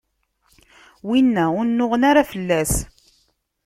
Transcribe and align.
winna, 1.07 1.45
ur 1.59 1.65
nnuɣen 1.67 2.03
ara 2.09 2.29
fell-as. 2.31 2.73